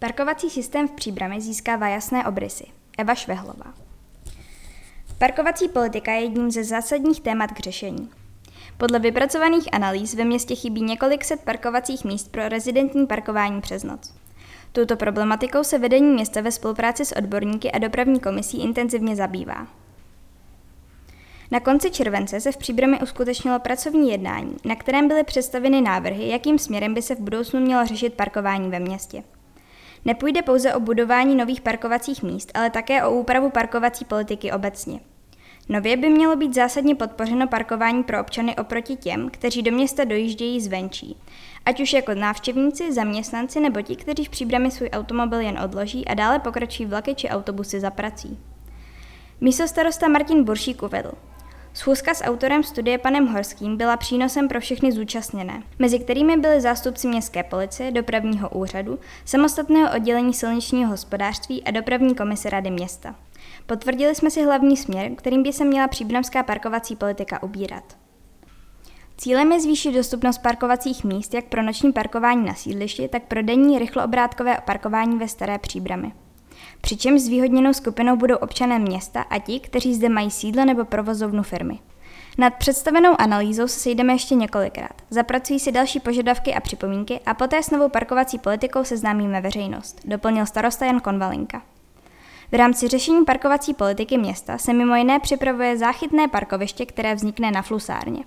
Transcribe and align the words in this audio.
Parkovací 0.00 0.50
systém 0.50 0.88
v 0.88 0.90
Příbrami 0.90 1.40
získává 1.40 1.88
jasné 1.88 2.26
obrysy. 2.26 2.64
Eva 2.98 3.14
Švehlová. 3.14 3.74
Parkovací 5.18 5.68
politika 5.68 6.12
je 6.12 6.20
jedním 6.20 6.50
ze 6.50 6.64
zásadních 6.64 7.20
témat 7.20 7.52
k 7.52 7.60
řešení. 7.60 8.10
Podle 8.76 8.98
vypracovaných 8.98 9.74
analýz 9.74 10.14
ve 10.14 10.24
městě 10.24 10.54
chybí 10.54 10.82
několik 10.82 11.24
set 11.24 11.44
parkovacích 11.44 12.04
míst 12.04 12.32
pro 12.32 12.48
rezidentní 12.48 13.06
parkování 13.06 13.60
přes 13.60 13.84
noc. 13.84 14.14
Touto 14.72 14.96
problematikou 14.96 15.64
se 15.64 15.78
vedení 15.78 16.12
města 16.12 16.40
ve 16.40 16.52
spolupráci 16.52 17.04
s 17.04 17.16
odborníky 17.16 17.72
a 17.72 17.78
dopravní 17.78 18.20
komisí 18.20 18.62
intenzivně 18.62 19.16
zabývá. 19.16 19.66
Na 21.50 21.60
konci 21.60 21.90
července 21.90 22.40
se 22.40 22.52
v 22.52 22.56
Příbrami 22.56 23.00
uskutečnilo 23.00 23.58
pracovní 23.58 24.10
jednání, 24.10 24.56
na 24.64 24.76
kterém 24.76 25.08
byly 25.08 25.24
představeny 25.24 25.80
návrhy, 25.80 26.28
jakým 26.28 26.58
směrem 26.58 26.94
by 26.94 27.02
se 27.02 27.14
v 27.14 27.20
budoucnu 27.20 27.60
mělo 27.60 27.86
řešit 27.86 28.14
parkování 28.14 28.70
ve 28.70 28.80
městě. 28.80 29.22
Nepůjde 30.04 30.42
pouze 30.42 30.74
o 30.74 30.80
budování 30.80 31.36
nových 31.36 31.60
parkovacích 31.60 32.22
míst, 32.22 32.50
ale 32.54 32.70
také 32.70 33.04
o 33.04 33.10
úpravu 33.10 33.50
parkovací 33.50 34.04
politiky 34.04 34.52
obecně. 34.52 35.00
Nově 35.68 35.96
by 35.96 36.10
mělo 36.10 36.36
být 36.36 36.54
zásadně 36.54 36.94
podpořeno 36.94 37.48
parkování 37.48 38.02
pro 38.02 38.20
občany 38.20 38.56
oproti 38.56 38.96
těm, 38.96 39.30
kteří 39.30 39.62
do 39.62 39.72
města 39.72 40.04
dojíždějí 40.04 40.60
zvenčí, 40.60 41.16
ať 41.64 41.80
už 41.80 41.92
jako 41.92 42.14
návštěvníci, 42.14 42.92
zaměstnanci 42.92 43.60
nebo 43.60 43.82
ti, 43.82 43.96
kteří 43.96 44.24
v 44.24 44.28
příbrami 44.28 44.70
svůj 44.70 44.90
automobil 44.92 45.40
jen 45.40 45.58
odloží 45.58 46.08
a 46.08 46.14
dále 46.14 46.38
pokračují 46.38 46.88
vlaky 46.88 47.14
či 47.14 47.28
autobusy 47.28 47.80
za 47.80 47.90
prací. 47.90 48.38
Místo 49.40 49.68
starosta 49.68 50.08
Martin 50.08 50.44
Buršík 50.44 50.82
uvedl. 50.82 51.12
Schůzka 51.78 52.14
s 52.14 52.24
autorem 52.24 52.62
studie 52.62 52.98
panem 52.98 53.26
Horským 53.26 53.76
byla 53.76 53.96
přínosem 53.96 54.48
pro 54.48 54.60
všechny 54.60 54.92
zúčastněné, 54.92 55.62
mezi 55.78 55.98
kterými 55.98 56.36
byli 56.36 56.60
zástupci 56.60 57.08
městské 57.08 57.42
policie, 57.42 57.90
dopravního 57.90 58.48
úřadu, 58.48 58.98
samostatného 59.24 59.96
oddělení 59.96 60.34
silničního 60.34 60.90
hospodářství 60.90 61.64
a 61.64 61.70
dopravní 61.70 62.14
komise 62.14 62.50
rady 62.50 62.70
města. 62.70 63.14
Potvrdili 63.66 64.14
jsme 64.14 64.30
si 64.30 64.44
hlavní 64.44 64.76
směr, 64.76 65.10
kterým 65.16 65.42
by 65.42 65.52
se 65.52 65.64
měla 65.64 65.88
příbramská 65.88 66.42
parkovací 66.42 66.96
politika 66.96 67.42
ubírat. 67.42 67.96
Cílem 69.16 69.52
je 69.52 69.60
zvýšit 69.60 69.92
dostupnost 69.92 70.38
parkovacích 70.38 71.04
míst 71.04 71.34
jak 71.34 71.44
pro 71.44 71.62
noční 71.62 71.92
parkování 71.92 72.44
na 72.44 72.54
sídlišti, 72.54 73.08
tak 73.08 73.22
pro 73.22 73.42
denní 73.42 73.78
rychloobrátkové 73.78 74.58
parkování 74.66 75.18
ve 75.18 75.28
Staré 75.28 75.58
příbramy. 75.58 76.12
Přičemž 76.80 77.20
zvýhodněnou 77.20 77.72
skupinou 77.72 78.16
budou 78.16 78.36
občané 78.36 78.78
města 78.78 79.22
a 79.22 79.38
ti, 79.38 79.60
kteří 79.60 79.94
zde 79.94 80.08
mají 80.08 80.30
sídlo 80.30 80.64
nebo 80.64 80.84
provozovnu 80.84 81.42
firmy. 81.42 81.78
Nad 82.38 82.54
představenou 82.54 83.20
analýzou 83.20 83.68
se 83.68 83.80
sejdeme 83.80 84.12
ještě 84.12 84.34
několikrát. 84.34 85.02
Zapracují 85.10 85.60
si 85.60 85.72
další 85.72 86.00
požadavky 86.00 86.54
a 86.54 86.60
připomínky 86.60 87.20
a 87.26 87.34
poté 87.34 87.62
s 87.62 87.70
novou 87.70 87.88
parkovací 87.88 88.38
politikou 88.38 88.84
seznámíme 88.84 89.40
veřejnost, 89.40 90.00
doplnil 90.04 90.46
starosta 90.46 90.86
Jan 90.86 91.00
Konvalinka. 91.00 91.62
V 92.52 92.54
rámci 92.54 92.88
řešení 92.88 93.24
parkovací 93.24 93.74
politiky 93.74 94.18
města 94.18 94.58
se 94.58 94.72
mimo 94.72 94.94
jiné 94.94 95.20
připravuje 95.20 95.78
záchytné 95.78 96.28
parkoviště, 96.28 96.86
které 96.86 97.14
vznikne 97.14 97.50
na 97.50 97.62
Flusárně. 97.62 98.24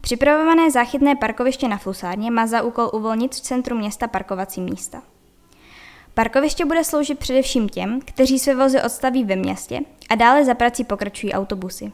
Připravované 0.00 0.70
záchytné 0.70 1.16
parkoviště 1.16 1.68
na 1.68 1.78
Flusárně 1.78 2.30
má 2.30 2.46
za 2.46 2.62
úkol 2.62 2.90
uvolnit 2.92 3.34
v 3.34 3.40
centru 3.40 3.76
města 3.78 4.08
parkovací 4.08 4.60
místa. 4.60 5.02
Parkoviště 6.14 6.64
bude 6.64 6.84
sloužit 6.84 7.18
především 7.18 7.68
těm, 7.68 8.00
kteří 8.04 8.38
své 8.38 8.54
vozy 8.54 8.82
odstaví 8.82 9.24
ve 9.24 9.36
městě 9.36 9.80
a 10.10 10.14
dále 10.14 10.44
za 10.44 10.54
prací 10.54 10.84
pokračují 10.84 11.32
autobusy. 11.32 11.92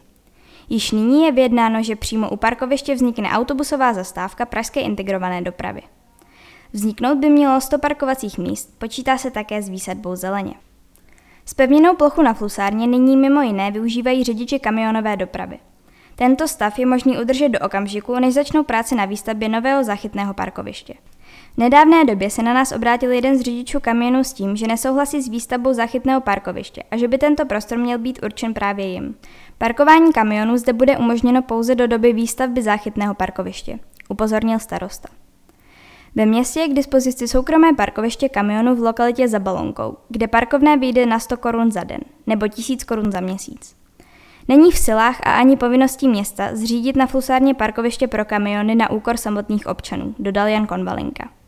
Již 0.68 0.90
nyní 0.90 1.24
je 1.24 1.32
vyjednáno, 1.32 1.82
že 1.82 1.96
přímo 1.96 2.30
u 2.30 2.36
parkoviště 2.36 2.94
vznikne 2.94 3.30
autobusová 3.30 3.92
zastávka 3.92 4.46
Pražské 4.46 4.80
integrované 4.80 5.42
dopravy. 5.42 5.82
Vzniknout 6.72 7.18
by 7.18 7.30
mělo 7.30 7.60
100 7.60 7.78
parkovacích 7.78 8.38
míst, 8.38 8.78
počítá 8.78 9.18
se 9.18 9.30
také 9.30 9.62
s 9.62 9.68
výsadbou 9.68 10.16
zeleně. 10.16 10.54
Spevněnou 11.44 11.96
plochu 11.96 12.22
na 12.22 12.34
Flusárně 12.34 12.86
nyní 12.86 13.16
mimo 13.16 13.42
jiné 13.42 13.70
využívají 13.70 14.24
řidiči 14.24 14.58
kamionové 14.58 15.16
dopravy. 15.16 15.58
Tento 16.14 16.48
stav 16.48 16.78
je 16.78 16.86
možný 16.86 17.18
udržet 17.18 17.48
do 17.48 17.58
okamžiku, 17.58 18.18
než 18.18 18.34
začnou 18.34 18.64
práce 18.64 18.94
na 18.94 19.04
výstavbě 19.04 19.48
nového 19.48 19.84
zachytného 19.84 20.34
parkoviště. 20.34 20.94
Nedávné 21.60 22.04
době 22.04 22.30
se 22.30 22.42
na 22.42 22.54
nás 22.54 22.72
obrátil 22.72 23.12
jeden 23.12 23.38
z 23.38 23.40
řidičů 23.40 23.80
kamionů 23.80 24.24
s 24.24 24.32
tím, 24.32 24.56
že 24.56 24.66
nesouhlasí 24.66 25.22
s 25.22 25.28
výstavbou 25.28 25.72
zachytného 25.72 26.20
parkoviště 26.20 26.82
a 26.90 26.96
že 26.96 27.08
by 27.08 27.18
tento 27.18 27.46
prostor 27.46 27.78
měl 27.78 27.98
být 27.98 28.18
určen 28.22 28.54
právě 28.54 28.86
jim. 28.86 29.14
Parkování 29.58 30.12
kamionů 30.12 30.56
zde 30.56 30.72
bude 30.72 30.98
umožněno 30.98 31.42
pouze 31.42 31.74
do 31.74 31.86
doby 31.86 32.12
výstavby 32.12 32.62
záchytného 32.62 33.14
parkoviště, 33.14 33.78
upozornil 34.08 34.58
starosta. 34.58 35.08
Ve 36.14 36.26
městě 36.26 36.60
je 36.60 36.68
k 36.68 36.74
dispozici 36.74 37.28
soukromé 37.28 37.72
parkoviště 37.74 38.28
kamionů 38.28 38.74
v 38.74 38.82
lokalitě 38.82 39.28
za 39.28 39.38
Balonkou, 39.38 39.96
kde 40.08 40.28
parkovné 40.28 40.76
vyjde 40.76 41.06
na 41.06 41.18
100 41.18 41.36
korun 41.36 41.70
za 41.70 41.84
den 41.84 42.00
nebo 42.26 42.48
1000 42.48 42.84
korun 42.84 43.12
za 43.12 43.20
měsíc. 43.20 43.76
Není 44.48 44.70
v 44.70 44.78
silách 44.78 45.20
a 45.22 45.32
ani 45.32 45.56
povinností 45.56 46.08
města 46.08 46.48
zřídit 46.52 46.96
na 46.96 47.06
flusárně 47.06 47.54
parkoviště 47.54 48.08
pro 48.08 48.24
kamiony 48.24 48.74
na 48.74 48.90
úkor 48.90 49.16
samotných 49.16 49.66
občanů, 49.66 50.14
dodal 50.18 50.48
Jan 50.48 50.66
Konvalinka. 50.66 51.39